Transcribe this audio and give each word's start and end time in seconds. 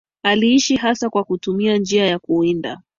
Aliishi 0.23 0.75
hasa 0.75 1.09
kwa 1.09 1.23
kutumia 1.23 1.77
njia 1.77 2.05
ya 2.07 2.19
kuwinda 2.19 2.81